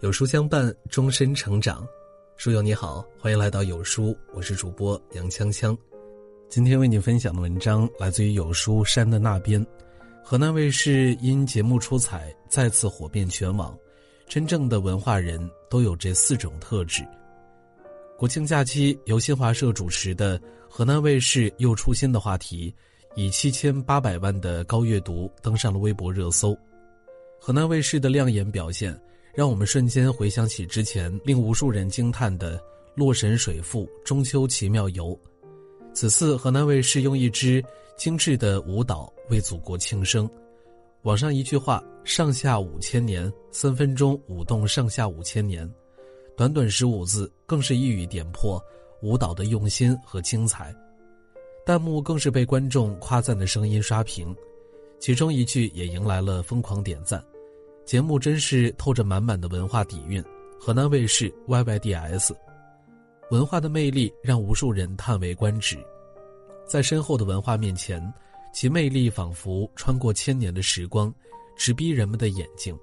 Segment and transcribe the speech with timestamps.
[0.00, 1.86] 有书相伴，终身成长。
[2.36, 5.76] 书友你好，欢迎来到有书，我是主播杨锵锵。
[6.48, 9.64] 今天为你分享的文章来自于有书山的那边。
[10.24, 13.76] 河南卫视因节目出彩，再次火遍全网。
[14.26, 17.06] 真正的文化人都有这四种特质。
[18.16, 22.74] 国庆假期，由新华社主持的河南卫视又出新的话题，
[23.16, 26.56] 以七千八百万的高阅读登上了微博热搜。
[27.40, 28.96] 河南卫视的亮眼表现。
[29.32, 32.58] 让我们瞬间回想起之前令无数人惊叹的
[32.96, 35.06] 《洛神水赋》《中秋奇妙游》。
[35.94, 37.64] 此次河南卫视用一支
[37.96, 40.28] 精致的舞蹈为祖国庆生。
[41.02, 45.66] 网上一句话：“上下五千年，三分钟舞动上下五千年。”
[46.36, 48.62] 短短十五字，更是一语点破
[49.00, 50.74] 舞蹈的用心和精彩。
[51.64, 54.34] 弹幕更是被观众夸赞的声音刷屏，
[54.98, 57.24] 其中一句也迎来了疯狂点赞。
[57.84, 60.22] 节目真是透着满满的文化底蕴，
[60.60, 62.32] 河南卫视 YYDS，
[63.30, 65.76] 文化的魅力让无数人叹为观止。
[66.66, 68.00] 在深厚的文化面前，
[68.52, 71.12] 其魅力仿佛穿过千年的时光，
[71.56, 72.78] 直逼人们的眼睛。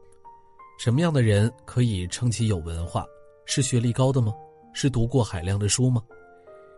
[0.78, 3.06] 什么样的人可以称其有文化？
[3.46, 4.34] 是学历高的吗？
[4.74, 6.04] 是读过海量的书吗？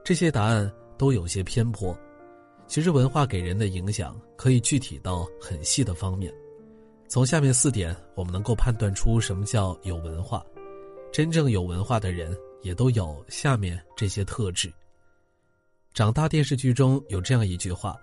[0.04, 1.98] 这些答案都有些偏颇。
[2.68, 6.32] 其实，文化给人的影响可以具体到很细的方面。
[7.10, 10.46] 从下面四点，我们能够判断出什么叫有文化。
[11.12, 14.72] 真正有文化的人，也都有下面这些特质。
[15.92, 17.98] 长大电视剧中有这样一句话：“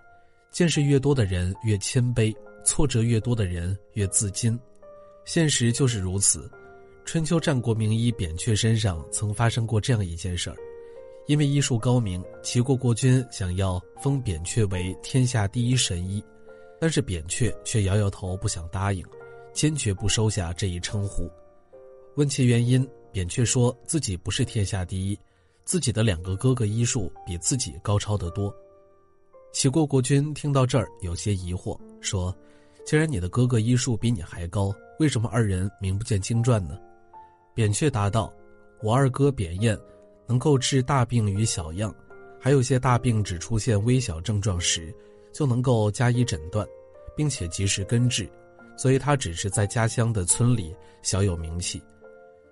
[0.51, 2.35] 见识越多的人越谦卑，
[2.65, 4.59] 挫折越多的人越自矜。”
[5.23, 6.51] 现实就是如此。
[7.05, 10.57] 春秋战国名医扁鹊身上曾发生过这样一件事儿：
[11.27, 16.21] 因为医术高明，齐国国君想要封扁鹊为天下第一神医。
[16.79, 19.03] 但是扁鹊却摇摇头，不想答应，
[19.53, 21.29] 坚决不收下这一称呼。
[22.15, 25.19] 问其原因，扁鹊说自己不是天下第一，
[25.65, 28.55] 自己的两个哥哥医术比自己高超得多。
[29.51, 32.35] 齐国国君听到这儿有些疑惑，说
[32.85, 36.77] ：“既然你的哥哥医术比你还高，为什么二人名不见经传呢？”
[37.55, 38.31] 扁鹊答道
[38.83, 39.75] ：“我二哥扁燕，
[40.27, 41.95] 能够治大病与小样，
[42.39, 44.93] 还有些大病只出现微小症状时。”
[45.37, 46.67] 就能够加以诊断，
[47.15, 48.27] 并且及时根治，
[48.75, 51.79] 所以他只是在家乡的村里小有名气。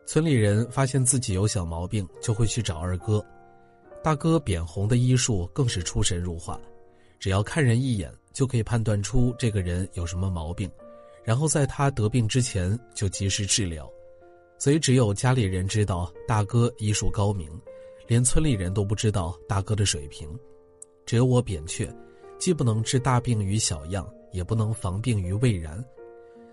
[0.05, 3.25] 村里人发现自己有小毛病，就会去找二哥。
[4.03, 6.61] 大哥扁红的医术更是出神入化，
[7.17, 10.69] 只要看人一眼就可以判断出这个人有什么毛病，
[11.23, 13.91] 然后在他得病之前就及时治疗。
[14.59, 17.49] 所以只有家里人知道大哥医术高明，
[18.05, 20.29] 连村里人都不知道大哥的水平。
[21.03, 21.91] 只有我扁鹊。
[22.37, 25.83] 既不能治大病于小样，也不能防病于未然。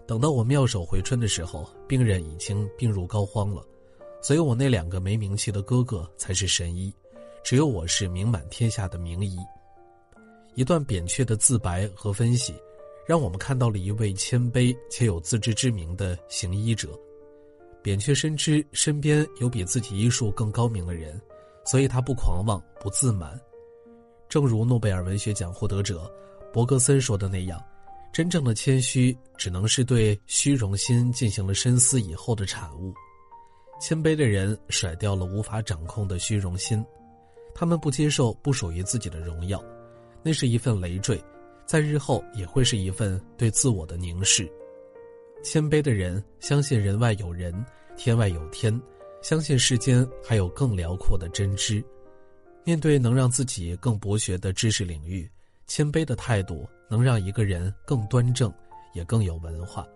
[0.06, 3.65] 等到我妙手回春的时候，病人已经病入膏肓了。
[4.20, 6.94] 所以我那两个没名气的哥哥才是神医，
[7.43, 9.37] 只有我是名满天下的名医。
[10.54, 12.54] 一段扁鹊的自白和分析，
[13.06, 16.88] 让我们看到了一位谦卑且有自知之明的行医者。
[17.82, 21.20] 扁鹊深知身边有比自己医术更高明的人，
[21.64, 23.41] 所以他不狂妄，不自满。
[24.32, 26.10] 正如诺贝尔文学奖获得者
[26.54, 27.62] 伯格森说的那样，
[28.15, 32.94] 真正的谦虚只能是对虚荣心进行了深思以后的产物。
[33.78, 36.82] 谦卑的人甩掉了无法掌控的虚荣心，
[37.54, 39.62] 他们不接受不属于自己的荣耀，
[40.22, 41.22] 那是一份累赘，
[41.66, 44.50] 在日后也会是一份对自我的凝视。
[45.44, 47.54] 谦卑的人相信人外有人，
[47.99, 48.81] 天外有天，
[49.20, 51.84] 相信世间还有更辽阔的真知。
[52.65, 55.28] 面对能让自己更博学的知识领域，
[55.67, 58.53] 谦卑的态度能让一个人更端正，
[58.95, 59.87] 也更有文化。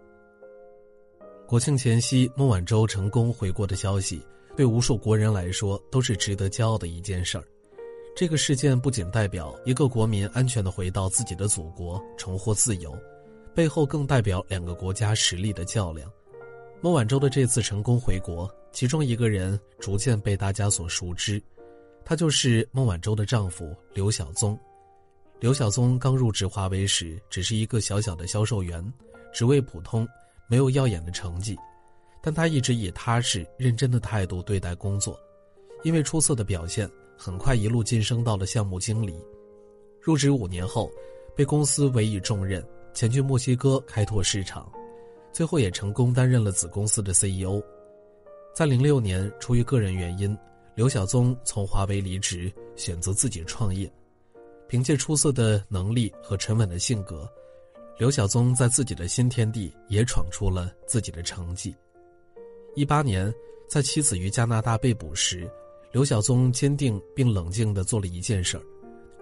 [1.47, 4.21] 国庆前夕，孟晚舟成功回国的消息，
[4.57, 7.45] 对无数国人来说都是值得骄傲的一件事儿。
[8.17, 12.99] 这个事件不仅代表一个国民安全的回到自己的祖国，重获自由，
[13.55, 16.11] 背后更代表两个国家实力的较量。
[16.81, 21.41] 孟晚舟的这次成功回国，其中一个人逐渐被大家所熟知。
[22.09, 24.57] 他就是孟晚舟的丈夫刘晓宗。
[25.41, 28.81] 刘晓宗刚入职华为时，只是一个小小的销售员，
[29.35, 30.07] 职位普通，
[30.47, 31.59] 没有耀眼的成绩，
[32.23, 35.19] 但他一直以踏实认真的态度对待工作，
[35.83, 36.89] 因为出色的表现，
[37.19, 39.21] 很快一路晋升到了项目经理。
[40.01, 40.89] 入职五年后，
[41.35, 42.65] 被公司委以重任，
[42.95, 44.71] 前去墨西哥开拓市场，
[45.33, 47.61] 最后也成功担任了子公司的 CEO。
[48.55, 50.39] 在零六年，出于个人原因。
[50.77, 53.91] 刘晓宗从华为离职，选择自己创业。
[54.69, 57.27] 凭借出色的能力和沉稳的性格，
[57.99, 61.75] 刘晓宗在自己的新天地也闯出了自己的成绩。
[62.75, 63.33] 一八年，
[63.67, 65.51] 在妻子于加拿大被捕时，
[65.93, 68.63] 刘晓宗坚定并冷静地做了一件事儿，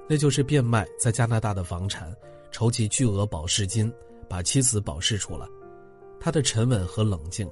[0.08, 2.12] 那就是变卖在加拿大的房产，
[2.50, 3.92] 筹集巨额保释金，
[4.28, 5.46] 把妻子保释出来。
[6.18, 7.48] 他的沉稳和冷静，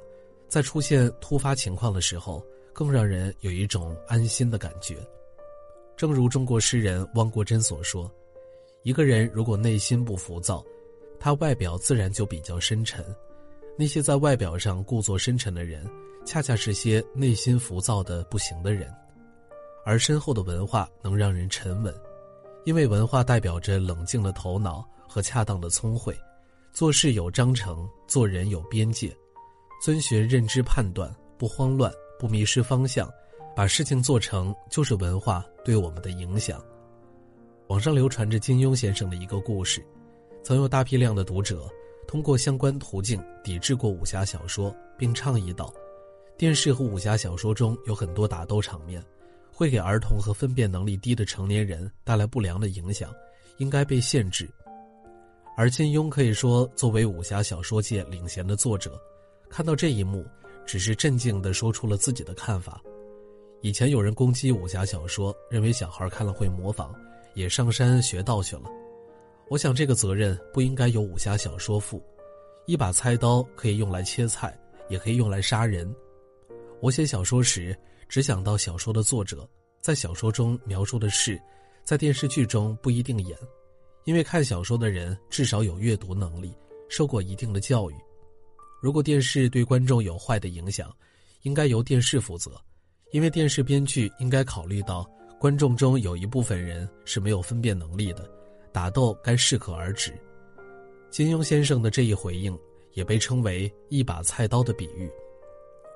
[0.49, 4.97] 在出现突发情况的时候，更让人有一种安心的感觉。
[5.97, 8.11] 正如中国诗人汪国真所说
[8.83, 10.65] ：“一个人如果内心不浮躁，
[11.21, 13.05] 他外表自然就比较深沉。
[13.77, 15.89] 那些在外表上故作深沉的人，
[16.25, 18.93] 恰恰是些内心浮躁的不行的人。
[19.85, 21.95] 而深厚的文化能让人沉稳，
[22.65, 26.17] 因为文化代表着冷静的头脑和恰当的聪慧，
[26.73, 29.15] 做事有章程，做人有边界，
[29.83, 31.93] 遵循认知判断，不慌乱，
[32.23, 33.11] 不迷失方向。”
[33.55, 36.59] 把事情做成，就是文化对我们的影响。
[37.67, 39.85] 网上流传着金庸先生的一个故事，
[40.43, 41.69] 曾有大批量的读者
[42.09, 45.71] 通过相关途径抵制过武侠小说，并倡议道：
[46.39, 49.05] 电视和武侠小说中有很多打斗场面，
[49.53, 53.13] 会给儿童和分辨能力低的成年人带来不良的影响，
[53.59, 54.51] 应该被限制。
[55.59, 58.99] 而金庸可以说作为武侠小说界领衔的作者，
[59.51, 60.25] 看到这一幕，
[60.67, 62.83] 只是镇静地说出了自己的看法。
[63.61, 66.93] 以前有人攻击武侠小说，认为小孩看了会模仿，
[67.35, 68.65] 也上山学道去了。
[69.49, 72.03] 我想这个责任不应该由武侠小说负。
[72.67, 74.57] 一把菜刀可以用来切菜，
[74.89, 75.95] 也可以用来杀人。
[76.81, 77.77] 我写小说时
[78.09, 79.49] 只想到小说的作者
[79.81, 81.41] 在小说中描述的事，
[81.85, 83.37] 在电视剧中不一定演，
[84.05, 86.53] 因为看小说的人至少有阅读能力，
[86.89, 87.95] 受过一定的教育。
[88.83, 90.93] 如果电视对观众有坏的影响，
[91.43, 92.61] 应该由电视负责。
[93.13, 95.09] 因为电视编剧应该考虑到
[95.39, 98.29] 观众中有一部分人是没有分辨能力的，
[98.73, 100.13] 打斗该适可而止。
[101.11, 102.59] 金庸先生的这一回应
[102.95, 105.09] 也被称为“一把菜刀”的比喻。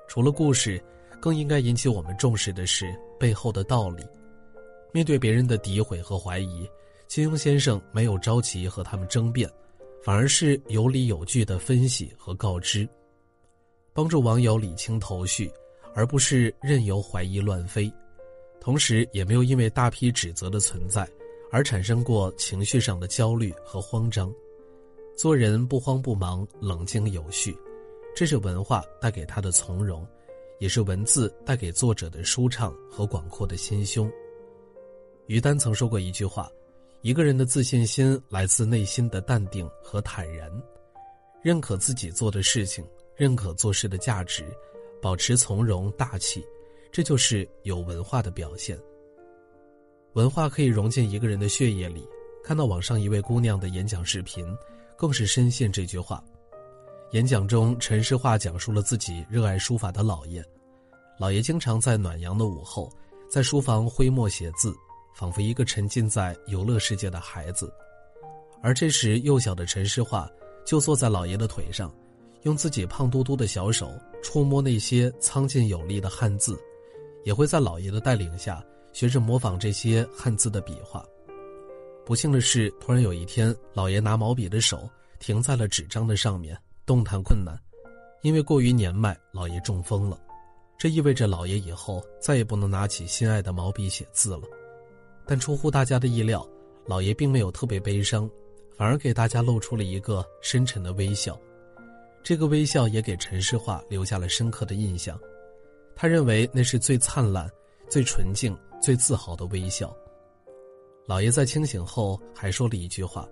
[0.07, 0.81] 除了故事，
[1.19, 4.05] 更应该引起我们重视的是背后的道理。
[4.93, 6.65] 面对别人的诋毁和怀疑，
[7.05, 9.51] 金庸先生没有着急和他们争辩，
[10.01, 12.87] 反而是有理有据的分析和告知，
[13.93, 15.51] 帮助网友理清头绪。
[15.95, 17.91] 而不是任由怀疑乱飞，
[18.61, 21.09] 同时也没有因为大批指责的存在
[21.51, 24.31] 而产生过情绪上的焦虑和慌张。
[25.15, 27.57] 做人不慌不忙，冷静有序，
[28.15, 30.07] 这是文化带给他的从容，
[30.59, 34.07] 也是文字带给作者的舒畅和广阔的心胸。
[35.25, 36.47] 于丹曾说过一句话
[37.01, 40.51] ：“一个人的自信心来自内心的淡定和坦然，
[41.41, 42.85] 认可自己做的事情，
[43.15, 44.45] 认可做事的价值。”
[44.99, 46.43] 保持从容大气，
[46.91, 48.75] 这就是有文化的表现。
[50.13, 52.03] 文化可以融进一个人的血液里。
[52.43, 54.43] 看到网上一位姑娘的演讲视频，
[54.97, 56.21] 更是深信这句话。
[57.11, 60.43] 演讲中，陈诗桦讲述了自己热爱书法的姥爷。
[61.19, 62.91] 姥爷经常在暖阳的午后，
[63.29, 64.73] 在书房挥墨写字，
[65.17, 67.73] 仿佛一个沉浸在游乐世界的孩子。
[68.61, 70.29] 而这时，幼小的陈诗桦
[70.63, 71.91] 就坐在姥爷的腿上。
[72.43, 73.91] 用自己胖嘟嘟的小手
[74.23, 76.57] 触摸那些苍劲有力的汉字，
[77.25, 81.03] 也会在老爷的带领下学着模仿这些汉字的笔画。
[82.05, 84.87] 不幸的是，突然有一天，老爷拿毛笔的手
[85.19, 86.55] 停在了纸张的上面，
[86.85, 87.59] 动弹困难。
[88.21, 90.17] 因为过于年迈，老爷中风了，
[90.77, 94.43] 这意味着老爷以后再也不能拿起心爱的毛笔写字了。
[95.27, 96.47] 但出乎大家的意料，
[96.85, 98.29] 老爷并没有特别悲伤，
[98.77, 101.37] 反而给大家露出了一个深沉的微笑。
[102.23, 105.19] 这个微笑也给陈诗桦留下了深刻的印象，
[105.95, 107.49] 他认为那是最灿烂、
[107.89, 109.95] 最纯净、最自豪的微笑。
[111.05, 113.27] 老爷在清醒后还说了一句话：“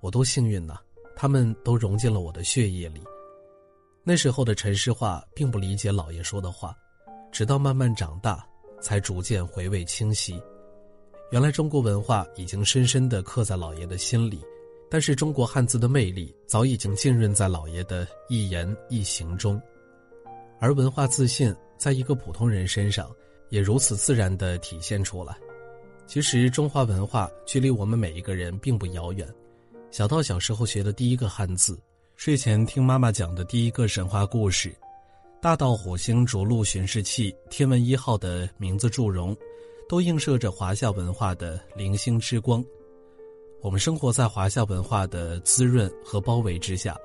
[0.00, 0.78] 我多幸运呐，
[1.14, 3.02] 他们都融进了我的血液里。”
[4.04, 6.74] 那时候的陈诗桦并不理解老爷说的话，
[7.30, 8.46] 直到慢慢长大，
[8.80, 10.42] 才逐渐回味清晰。
[11.32, 14.40] 原来中国文化已经深深地刻在老爷的心里。
[14.90, 19.58] 但是中国汉字的魅力早已经浸润在老爷的一言一行中，
[20.60, 23.10] 而文化自信在一个普通人身上
[23.48, 25.34] 也如此自然地体现出来。
[26.06, 29.26] 其实中华文化距离我们每一个人并不遥远，
[29.90, 31.80] 小到小时候学的第一个汉字，
[32.14, 34.76] 睡前听妈妈讲的第一个神话故事，
[35.40, 39.34] 大到火星着陆巡视器天文一号的名字祝融，
[39.88, 42.64] 都映射着华夏文化的零星之光。
[43.60, 46.96] 我们生活在华夏文化的滋润和包围之下，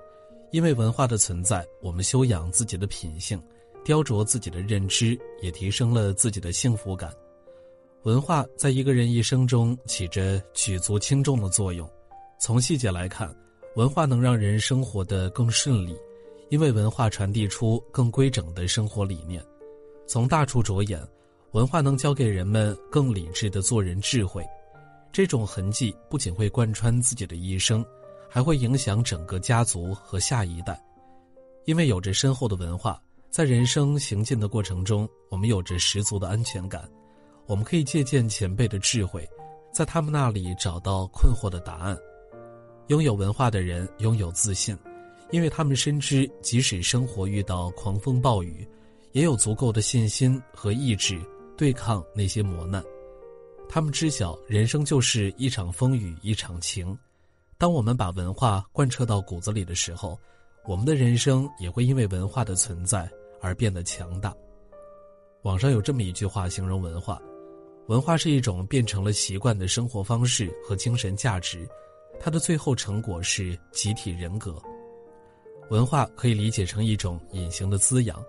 [0.51, 3.41] 因为文化的存在，我们修养自己的品性，
[3.83, 7.13] 雕琢自己的认知，也提升了自己的幸福感。
[8.03, 11.87] 文化在一个人一生中起着举足轻重的作用。
[12.39, 13.35] 从细节来看，
[13.75, 15.95] 文化能让人生活得更顺利，
[16.49, 19.43] 因为文化传递出更规整的生活理念。
[20.07, 21.05] 从大处着眼，
[21.51, 24.45] 文化能教给人们更理智的做人智慧。
[25.11, 27.83] 这种痕迹不仅会贯穿自己的一生，
[28.29, 30.79] 还会影响整个家族和下一代。
[31.65, 36.87] 因为有着深厚的文化，在人生行进的过程中，我们有着十足的安全感。
[37.45, 39.27] 我们可以借鉴前辈的智慧，
[39.73, 41.97] 在他们那里找到困惑的答案。
[42.87, 44.77] 拥有文化的人拥有自信，
[45.31, 48.67] 因为他们深知，即使生活遇到狂风暴雨，
[49.13, 51.19] 也有足够的信心和意志
[51.57, 52.83] 对抗那些磨难。
[53.67, 56.97] 他们知晓，人生就是一场风雨一场晴。
[57.57, 60.17] 当我们把文化贯彻到骨子里的时候。
[60.67, 63.09] 我们的人生也会因为文化的存在
[63.39, 64.35] 而变得强大。
[65.43, 67.21] 网上有这么一句话形容文化：
[67.87, 71.65] 文化是一种变成了习惯的生活方式和精神价值，
[72.19, 74.61] 它的最后成果是集体人格。
[75.69, 78.21] 文化可以理解成一种隐形的滋养，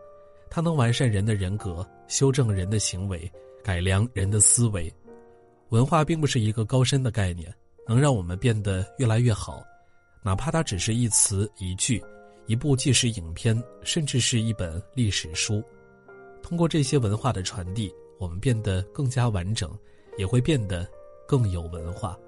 [0.51, 3.31] 它能完善人的人格，修正人的行为，
[3.63, 4.93] 改良人的思维。
[5.69, 7.53] 文化并不是一个高深的概念，
[7.87, 9.63] 能让我们变得越来越好，
[10.23, 12.03] 哪怕它只是一词一句。
[12.47, 15.63] 一部纪实影片，甚至是一本历史书，
[16.43, 19.71] 通过这些文化的传递，我们变得更加完整，
[20.17, 20.89] 也会变得
[21.27, 22.19] 更有文化。